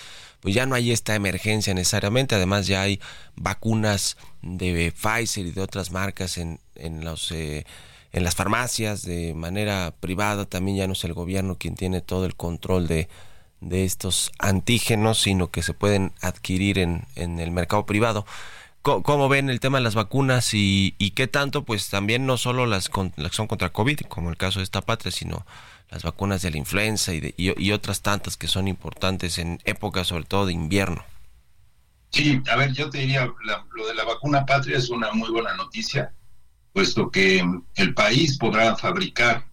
[0.40, 3.00] pues ya no hay esta emergencia necesariamente, además ya hay
[3.36, 7.66] vacunas de Pfizer y de otras marcas en, en los eh,
[8.12, 12.24] en las farmacias de manera privada, también ya no es el gobierno quien tiene todo
[12.24, 13.08] el control de,
[13.60, 18.24] de estos antígenos, sino que se pueden adquirir en, en el mercado privado.
[18.82, 22.64] ¿Cómo, ven el tema de las vacunas y, y, qué tanto, pues también no solo
[22.64, 25.44] las, las son contra COVID, como el caso de esta patria, sino
[25.90, 30.24] las vacunas de la influenza y, y, otras tantas que son importantes en épocas sobre
[30.24, 31.04] todo de invierno.
[32.10, 35.54] Sí, a ver, yo te diría, lo de la vacuna patria es una muy buena
[35.54, 36.12] noticia,
[36.72, 37.44] puesto que
[37.76, 39.46] el país podrá fabricar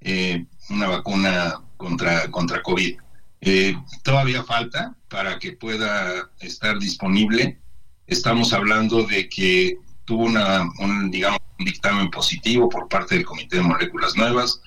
[0.00, 2.98] eh, una vacuna contra, contra COVID.
[3.40, 7.60] Eh, todavía falta para que pueda estar disponible.
[8.06, 13.56] Estamos hablando de que tuvo una, un, digamos, un dictamen positivo por parte del Comité
[13.56, 14.60] de Moléculas Nuevas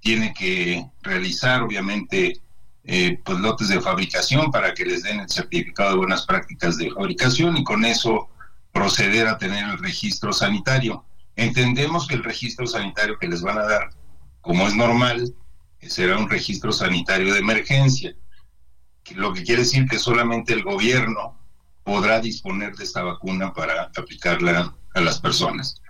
[0.00, 2.40] tiene que realizar, obviamente,
[2.84, 6.90] eh, pues lotes de fabricación para que les den el certificado de buenas prácticas de
[6.90, 8.28] fabricación y con eso
[8.72, 11.04] proceder a tener el registro sanitario.
[11.36, 13.90] Entendemos que el registro sanitario que les van a dar,
[14.40, 15.34] como es normal,
[15.82, 18.14] será un registro sanitario de emergencia,
[19.14, 21.38] lo que quiere decir que solamente el gobierno
[21.82, 25.80] podrá disponer de esta vacuna para aplicarla a las personas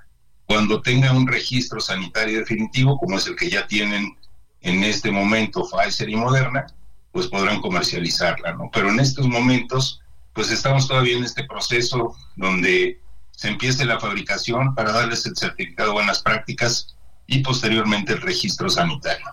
[0.48, 4.16] cuando tenga un registro sanitario definitivo, como es el que ya tienen
[4.62, 6.66] en este momento Pfizer y Moderna,
[7.12, 8.70] pues podrán comercializarla, ¿no?
[8.72, 10.00] Pero en estos momentos,
[10.32, 12.98] pues estamos todavía en este proceso donde
[13.30, 18.70] se empiece la fabricación para darles el certificado de buenas prácticas y posteriormente el registro
[18.70, 19.26] sanitario.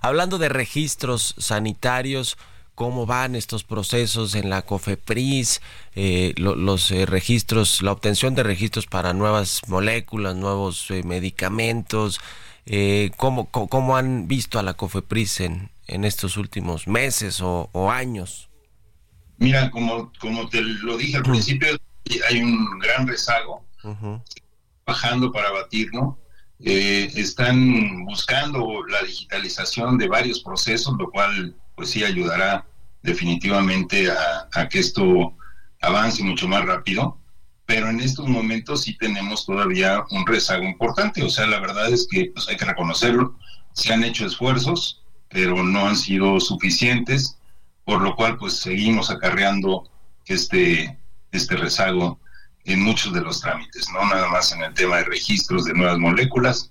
[0.00, 2.38] Hablando de registros sanitarios,
[2.80, 5.60] cómo van estos procesos en la COFEPRIS,
[5.96, 12.22] eh, los eh, registros, la obtención de registros para nuevas moléculas, nuevos eh, medicamentos,
[13.18, 18.48] ¿cómo, cómo, han visto a la COFEPRIS en, en estos últimos meses o, años?
[19.36, 21.76] Mira, como, como te lo dije al principio,
[22.30, 23.62] hay un gran rezago,
[24.86, 26.18] bajando para batirlo.
[26.58, 32.69] están buscando la digitalización de varios procesos, lo cual pues sí ayudará
[33.02, 35.34] definitivamente a, que esto
[35.80, 37.18] avance mucho más rápido,
[37.66, 42.06] pero en estos momentos sí tenemos todavía un rezago importante, o sea, la verdad es
[42.10, 43.38] que pues hay que reconocerlo,
[43.72, 47.38] se han hecho esfuerzos, pero no han sido suficientes,
[47.84, 49.88] por lo cual pues seguimos acarreando
[50.26, 50.98] este,
[51.32, 52.18] este rezago
[52.64, 55.98] en muchos de los trámites, no nada más en el tema de registros de nuevas
[55.98, 56.70] moléculas,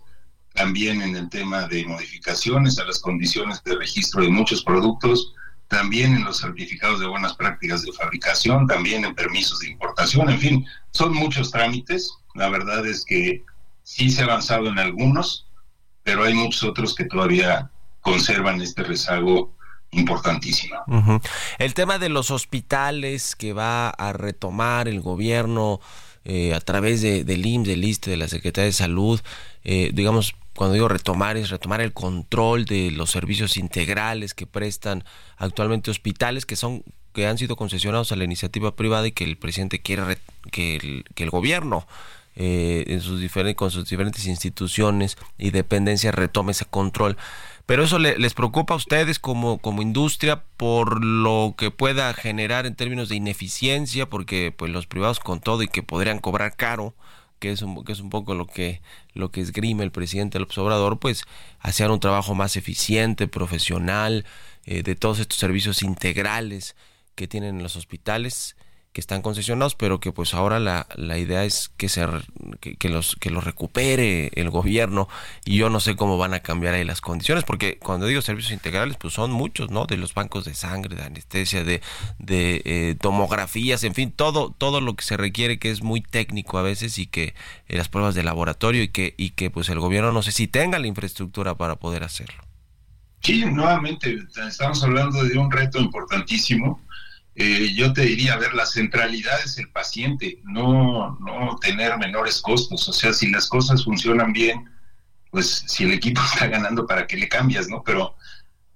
[0.53, 5.33] también en el tema de modificaciones a las condiciones de registro de muchos productos,
[5.69, 10.39] también en los certificados de buenas prácticas de fabricación, también en permisos de importación, en
[10.39, 12.11] fin, son muchos trámites.
[12.33, 13.45] La verdad es que
[13.83, 15.47] sí se ha avanzado en algunos,
[16.03, 17.69] pero hay muchos otros que todavía
[18.01, 19.53] conservan este rezago
[19.91, 20.75] importantísimo.
[21.59, 25.79] El tema de los hospitales que va a retomar el gobierno
[26.25, 29.21] eh, a través de, del IMSS, del ISTE, de la Secretaría de Salud,
[29.63, 35.05] eh, digamos, cuando digo retomar es retomar el control de los servicios integrales que prestan
[35.37, 39.37] actualmente hospitales que son que han sido concesionados a la iniciativa privada y que el
[39.37, 40.17] presidente quiere
[40.51, 41.87] que, el, que el gobierno
[42.35, 47.15] eh, en sus diferentes, con sus diferentes instituciones y dependencias retome ese control.
[47.65, 52.75] Pero eso les preocupa a ustedes como, como industria por lo que pueda generar en
[52.75, 56.95] términos de ineficiencia, porque pues los privados con todo y que podrían cobrar caro,
[57.39, 58.81] que es un, que es un poco lo que,
[59.13, 61.23] lo que esgrime el presidente López Obrador, pues
[61.59, 64.25] hacer un trabajo más eficiente, profesional,
[64.65, 66.75] eh, de todos estos servicios integrales
[67.15, 68.55] que tienen en los hospitales.
[68.91, 72.01] que están concesionados, pero que pues ahora la, la idea es que se
[72.59, 75.07] que, los que los recupere el gobierno
[75.45, 78.53] y yo no sé cómo van a cambiar ahí las condiciones, porque cuando digo servicios
[78.53, 79.85] integrales, pues son muchos, ¿no?
[79.85, 81.81] De los bancos de sangre, de anestesia, de,
[82.17, 86.57] de eh, tomografías, en fin, todo, todo lo que se requiere que es muy técnico
[86.57, 87.33] a veces y que
[87.67, 90.47] eh, las pruebas de laboratorio y que, y que pues el gobierno no sé si
[90.47, 92.43] tenga la infraestructura para poder hacerlo.
[93.21, 96.81] Sí, nuevamente estamos hablando de un reto importantísimo
[97.35, 102.41] eh, yo te diría, a ver, la centralidad es el paciente, no, no tener menores
[102.41, 102.87] costos.
[102.89, 104.69] O sea, si las cosas funcionan bien,
[105.31, 107.83] pues si el equipo está ganando, ¿para qué le cambias, no?
[107.83, 108.15] Pero,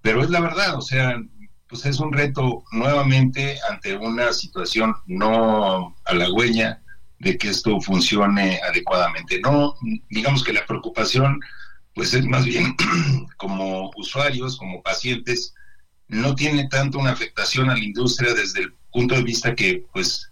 [0.02, 1.22] pero es la verdad, o sea,
[1.68, 6.84] pues es un reto nuevamente ante una situación no halagüeña
[7.20, 9.40] de que esto funcione adecuadamente.
[9.40, 9.76] No,
[10.10, 11.40] digamos que la preocupación,
[11.96, 12.76] pues es más bien
[13.38, 15.56] como usuarios, como pacientes,
[16.08, 20.32] no tiene tanto una afectación a la industria desde el punto de vista que, pues,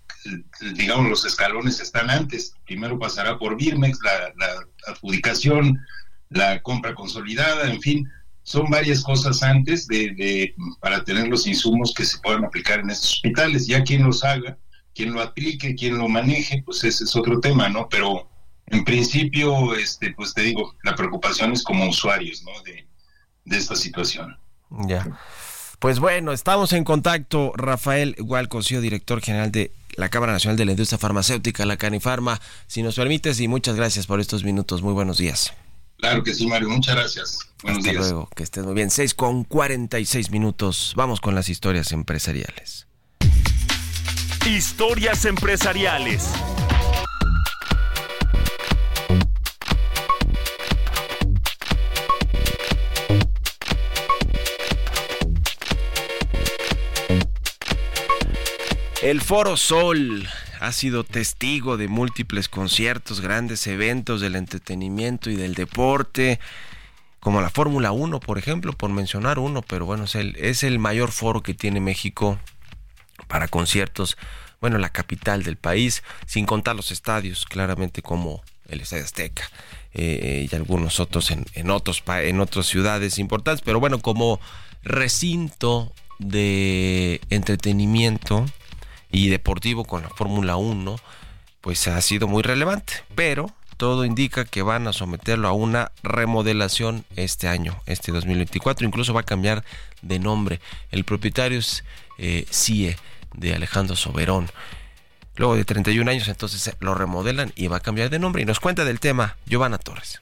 [0.76, 2.54] digamos, los escalones están antes.
[2.66, 5.80] Primero pasará por Birmex, la, adjudicación,
[6.30, 8.08] la compra consolidada, en fin,
[8.44, 13.14] son varias cosas antes de, para tener los insumos que se puedan aplicar en estos
[13.14, 13.68] hospitales.
[13.68, 14.58] Ya quien los haga,
[14.94, 17.88] quien lo aplique, quien lo maneje, pues ese es otro tema, ¿no?
[17.90, 18.30] Pero
[18.68, 22.52] en principio, este, pues te digo, la preocupación es como usuarios, ¿no?
[22.64, 22.88] De,
[23.46, 24.38] de esta situación.
[24.88, 25.06] Ya.
[25.82, 27.54] Pues bueno, estamos en contacto.
[27.56, 32.40] Rafael Hualcosio, director general de la Cámara Nacional de la Industria Farmacéutica, la Canifarma.
[32.68, 34.84] Si nos permites, y muchas gracias por estos minutos.
[34.84, 35.52] Muy buenos días.
[35.98, 36.70] Claro que sí, Mario.
[36.70, 37.40] Muchas gracias.
[37.64, 38.30] Buenos Hasta luego.
[38.36, 38.92] Que estés muy bien.
[38.92, 40.94] 6 con 46 minutos.
[40.96, 42.86] Vamos con las historias empresariales.
[44.46, 46.30] Historias empresariales.
[59.02, 60.30] El Foro Sol
[60.60, 66.40] ha sido testigo de múltiples conciertos, grandes eventos del entretenimiento y del deporte,
[67.20, 70.78] como la Fórmula 1, por ejemplo, por mencionar uno, pero bueno, es el, es el
[70.78, 72.38] mayor foro que tiene México
[73.28, 74.18] para conciertos,
[74.60, 79.50] bueno, la capital del país, sin contar los estadios, claramente como el Estadio Azteca
[79.96, 84.40] eh, y algunos otros en, en, otros, en otras ciudades importantes, pero bueno, como
[84.84, 88.46] recinto de entretenimiento,
[89.12, 90.96] y deportivo con la Fórmula 1,
[91.62, 97.04] pues ha sido muy relevante, pero todo indica que van a someterlo a una remodelación
[97.16, 99.64] este año, este 2024, incluso va a cambiar
[100.02, 100.60] de nombre.
[100.92, 101.84] El propietario es
[102.18, 102.98] eh, CIE
[103.34, 104.50] de Alejandro Soberón.
[105.36, 108.60] Luego de 31 años entonces lo remodelan y va a cambiar de nombre y nos
[108.60, 110.20] cuenta del tema Giovanna Torres.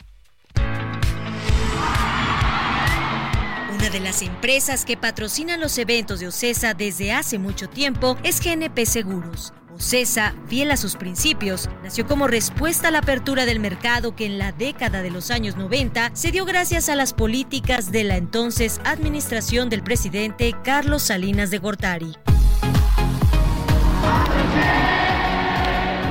[3.80, 8.42] Una de las empresas que patrocinan los eventos de OCESA desde hace mucho tiempo es
[8.44, 9.54] GNP Seguros.
[9.74, 14.38] OCESA, fiel a sus principios, nació como respuesta a la apertura del mercado que en
[14.38, 18.82] la década de los años 90 se dio gracias a las políticas de la entonces
[18.84, 22.18] administración del presidente Carlos Salinas de Gortari.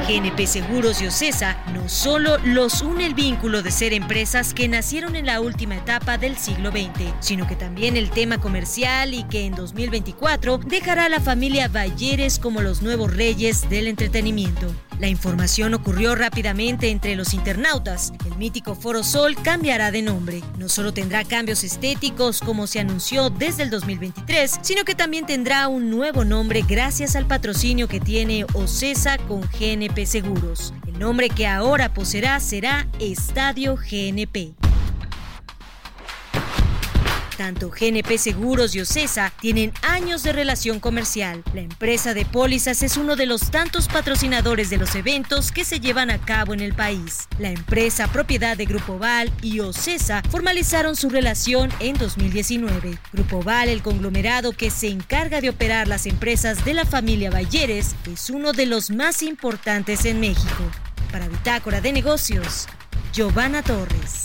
[0.09, 5.17] GNP Seguros y Ocesa no solo los une el vínculo de ser empresas que nacieron
[5.17, 9.45] en la última etapa del siglo XX, sino que también el tema comercial y que
[9.45, 14.73] en 2024 dejará a la familia Valleres como los nuevos reyes del entretenimiento.
[14.99, 18.13] La información ocurrió rápidamente entre los internautas.
[18.27, 20.43] El mítico Foro Sol cambiará de nombre.
[20.59, 25.69] No solo tendrá cambios estéticos como se anunció desde el 2023, sino que también tendrá
[25.69, 30.75] un nuevo nombre gracias al patrocinio que tiene OCESA con GNP Seguros.
[30.87, 34.68] El nombre que ahora poseerá será Estadio GNP.
[37.39, 41.45] Tanto GNP Seguros y Ocesa tienen años de relación comercial.
[41.55, 45.79] La empresa de pólizas es uno de los tantos patrocinadores de los eventos que se
[45.79, 47.29] llevan a cabo en el país.
[47.39, 52.99] La empresa propiedad de Grupo Val y Ocesa formalizaron su relación en 2019.
[53.13, 57.95] Grupo Val, el conglomerado que se encarga de operar las empresas de la familia Balleres,
[58.13, 60.65] es uno de los más importantes en México.
[61.13, 62.67] Para Bitácora de Negocios,
[63.13, 64.25] Giovanna Torres.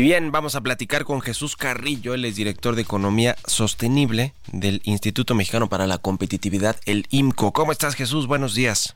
[0.00, 4.80] Y bien, vamos a platicar con Jesús Carrillo, él es director de Economía Sostenible del
[4.84, 7.52] Instituto Mexicano para la Competitividad, el IMCO.
[7.52, 8.26] ¿Cómo estás, Jesús?
[8.26, 8.94] Buenos días.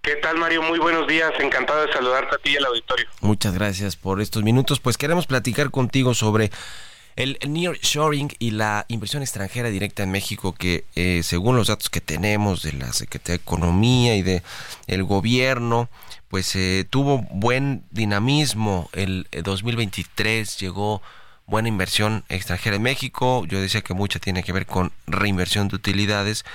[0.00, 0.62] ¿Qué tal, Mario?
[0.62, 1.30] Muy buenos días.
[1.38, 3.06] Encantado de saludarte a ti y al auditorio.
[3.20, 4.80] Muchas gracias por estos minutos.
[4.80, 6.50] Pues queremos platicar contigo sobre
[7.14, 12.00] el nearshoring y la inversión extranjera directa en México que eh, según los datos que
[12.00, 14.42] tenemos de la Secretaría de Economía y de
[14.88, 15.88] el gobierno
[16.32, 21.02] pues eh, tuvo buen dinamismo el 2023 llegó
[21.44, 25.76] buena inversión extranjera en México yo decía que mucha tiene que ver con reinversión de
[25.76, 26.46] utilidades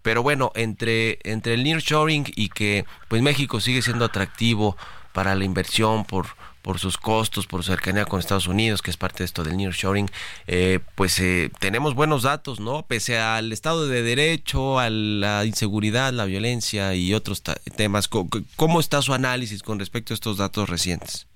[0.00, 4.78] pero bueno entre entre el nearshoring y que pues México sigue siendo atractivo
[5.12, 6.28] para la inversión por
[6.62, 9.56] por sus costos, por su cercanía con Estados Unidos, que es parte de esto del
[9.56, 10.10] nearshoring,
[10.46, 12.82] eh, pues eh, tenemos buenos datos, ¿no?
[12.82, 17.42] Pese al Estado de Derecho, a la inseguridad, la violencia y otros
[17.76, 18.08] temas.
[18.08, 21.26] ¿Cómo está su análisis con respecto a estos datos recientes?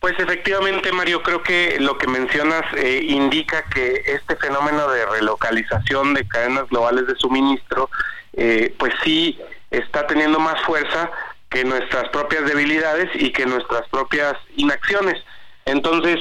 [0.00, 6.14] Pues efectivamente, Mario, creo que lo que mencionas eh, indica que este fenómeno de relocalización
[6.14, 7.90] de cadenas globales de suministro,
[8.78, 9.36] pues sí
[9.70, 11.10] está teniendo más fuerza
[11.50, 15.22] que nuestras propias debilidades y que nuestras propias inacciones.
[15.64, 16.18] Entonces,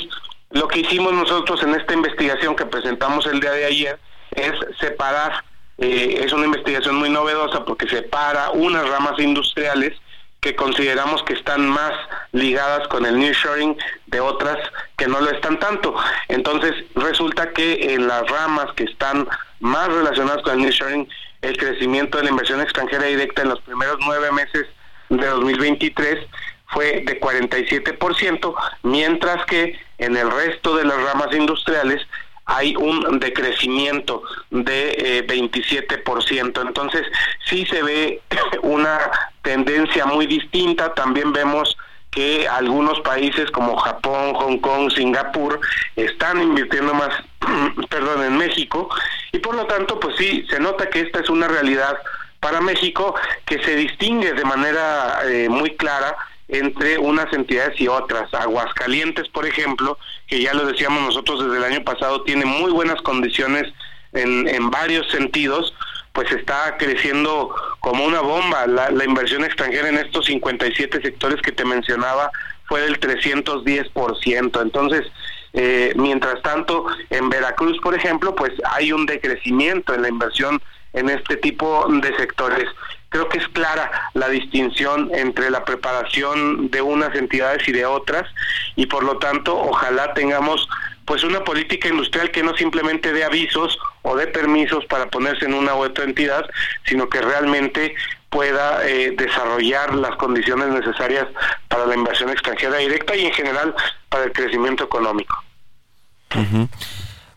[0.51, 3.99] lo que hicimos nosotros en esta investigación que presentamos el día de ayer
[4.31, 5.43] es separar,
[5.77, 9.93] eh, es una investigación muy novedosa porque separa unas ramas industriales
[10.39, 11.91] que consideramos que están más
[12.31, 13.75] ligadas con el nearshoring
[14.05, 14.57] de otras
[14.95, 15.95] que no lo están tanto.
[16.29, 19.27] Entonces, resulta que en las ramas que están
[19.59, 21.09] más relacionadas con el nearshoring,
[21.41, 24.67] el crecimiento de la inversión extranjera directa en los primeros nueve meses
[25.09, 26.25] de 2023
[26.67, 32.05] fue de 47%, mientras que en el resto de las ramas industriales
[32.45, 36.57] hay un decrecimiento de 27%.
[36.57, 37.05] Eh, Entonces,
[37.45, 38.21] sí se ve
[38.61, 38.99] una
[39.41, 40.93] tendencia muy distinta.
[40.93, 41.77] También vemos
[42.11, 45.59] que algunos países como Japón, Hong Kong, Singapur
[45.95, 47.09] están invirtiendo más,
[47.89, 48.89] perdón, en México
[49.31, 51.97] y por lo tanto, pues sí, se nota que esta es una realidad
[52.39, 53.15] para México
[53.45, 56.15] que se distingue de manera eh, muy clara
[56.47, 58.33] entre unas entidades y otras.
[58.33, 63.01] Aguascalientes, por ejemplo, que ya lo decíamos nosotros desde el año pasado, tiene muy buenas
[63.01, 63.73] condiciones
[64.13, 65.73] en, en varios sentidos,
[66.13, 68.65] pues está creciendo como una bomba.
[68.65, 72.31] La, inversión extranjera en estos 57 sectores que te mencionaba
[72.65, 74.61] fue del 310%.
[74.61, 75.05] Entonces,
[75.53, 80.61] eh, mientras tanto, en Veracruz, por ejemplo, pues hay un decrecimiento en la inversión
[80.97, 82.65] en este tipo de sectores.
[83.09, 88.29] Creo que es clara la distinción entre la preparación de unas entidades y de otras
[88.75, 90.67] y por lo tanto ojalá tengamos
[91.05, 95.53] pues una política industrial que no simplemente dé avisos o dé permisos para ponerse en
[95.53, 96.45] una u otra entidad,
[96.85, 97.95] sino que realmente
[98.29, 101.27] pueda eh, desarrollar las condiciones necesarias
[101.69, 103.73] para la inversión extranjera directa y en general
[104.09, 105.33] para el crecimiento económico.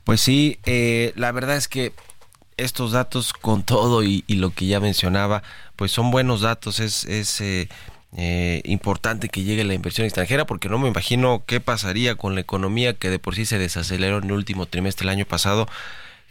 [0.03, 1.93] Pues sí, eh, la verdad es que
[2.63, 5.43] estos datos con todo y, lo que ya mencionaba,
[5.77, 7.69] pues son buenos datos, es, es eh,
[8.17, 12.41] eh, importante que llegue la inversión extranjera porque no me imagino qué pasaría con la
[12.41, 15.69] economía que de por sí se desaceleró en el último trimestre del año pasado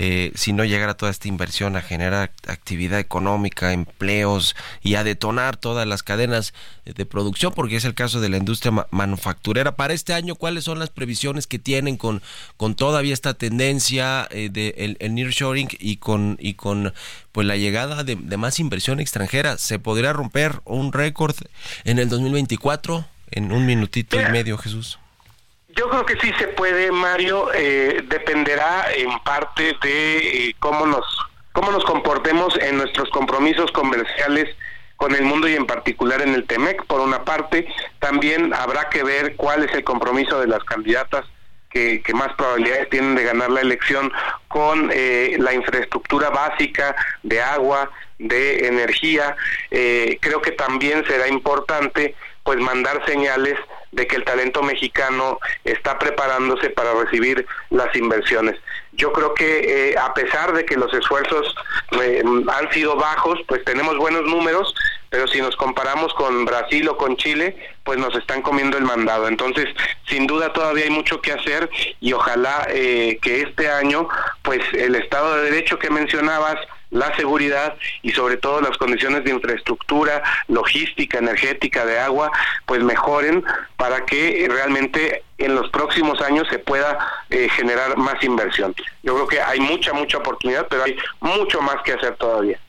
[0.02, 5.58] eh, si no llegara toda esta inversión a generar actividad económica, empleos y a detonar
[5.58, 6.54] todas las cadenas
[6.86, 9.76] de producción, porque es el caso de la industria manufacturera.
[9.76, 12.22] Para este año, ¿cuáles son las previsiones que tienen con,
[12.56, 16.94] con todavía esta tendencia eh, de el, nearshoring y con y con
[17.34, 19.58] pues la llegada de más inversión extranjera?
[19.58, 21.36] ¿Se podría romper un récord
[21.84, 23.06] en el 2024?
[23.32, 24.98] En un minutito y medio, Jesús.
[25.76, 27.50] Yo creo que sí se puede, Mario.
[27.54, 31.06] Eh, dependerá en parte de eh, cómo nos
[31.52, 34.56] cómo nos comportemos en nuestros compromisos comerciales
[34.96, 36.86] con el mundo y en particular en el TEMEC.
[36.86, 37.68] Por una parte,
[38.00, 41.26] también habrá que ver cuál es el compromiso de las candidatas
[41.70, 44.12] que, más probabilidades tienen de ganar la elección
[44.48, 49.36] con eh, la infraestructura básica de agua, de energía.
[49.70, 53.58] creo que también será importante pues mandar señales
[53.92, 58.58] de que el talento mexicano está preparándose para recibir las inversiones.
[58.94, 61.56] Yo creo que eh, a pesar de que los esfuerzos
[62.02, 64.76] eh, han sido bajos, pues tenemos buenos números,
[65.10, 69.28] pero si nos comparamos con Brasil o con Chile, pues nos están comiendo el mandado.
[69.28, 69.66] Entonces,
[70.08, 71.70] sin duda todavía hay mucho que hacer
[72.00, 74.08] y ojalá eh, que este año,
[74.44, 76.58] pues el Estado de Derecho que mencionabas,
[76.92, 82.32] la seguridad y sobre todo las condiciones de infraestructura, logística, energética, de agua,
[82.66, 83.44] pues mejoren
[83.78, 86.98] para que realmente en los próximos años se pueda
[87.30, 88.76] eh, generar más inversión.
[89.04, 92.60] Yo creo que hay mucha, mucha oportunidad, pero hay mucho más que hacer todavía.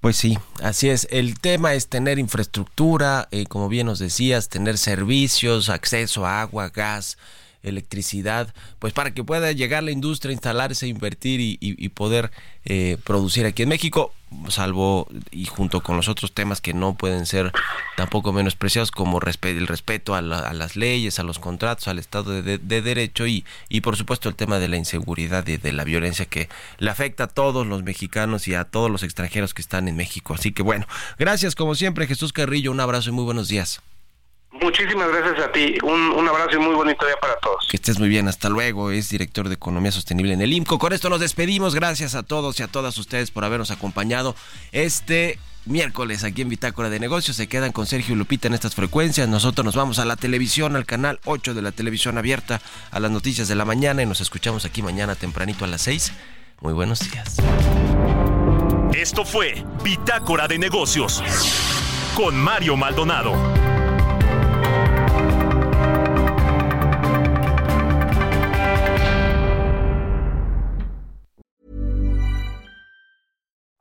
[0.00, 1.06] Pues sí, así es.
[1.10, 6.70] El tema es tener infraestructura, eh, como bien nos decías, tener servicios, acceso a agua,
[6.70, 7.18] gas,
[7.62, 12.30] electricidad, pues para que pueda llegar la industria, instalarse, invertir y, poder
[12.64, 14.12] eh, producir aquí en México,
[14.48, 17.52] salvo y junto con los otros temas que no pueden ser
[17.96, 23.26] tampoco menospreciados como el respeto a, las leyes, a los contratos, al Estado de, Derecho
[23.26, 26.48] y, y por supuesto el tema de la inseguridad y de la violencia que
[26.78, 30.34] le afecta a todos los mexicanos y a todos los extranjeros que están en México.
[30.34, 30.86] Así que bueno,
[31.18, 33.82] gracias como siempre Jesús Carrillo, un abrazo y muy buenos días.
[34.52, 35.78] Muchísimas gracias a ti.
[35.82, 37.68] Un, abrazo y muy bonito día para todos.
[37.70, 38.26] Que estés muy bien.
[38.26, 38.90] Hasta luego.
[38.90, 40.78] Es director de Economía Sostenible en el IMCO.
[40.78, 41.74] Con esto nos despedimos.
[41.74, 44.34] Gracias a todos y a todas ustedes por habernos acompañado
[44.72, 47.36] este miércoles aquí en Bitácora de Negocios.
[47.36, 49.28] Se quedan con Sergio Lupita en estas frecuencias.
[49.28, 53.10] Nosotros nos vamos a la televisión, al canal 8 de la televisión abierta, a las
[53.12, 56.12] noticias de la mañana y nos escuchamos aquí mañana tempranito a las 6.
[56.60, 57.36] Muy buenos días.
[58.92, 61.22] Esto fue Bitácora de Negocios
[62.16, 63.69] con Mario Maldonado.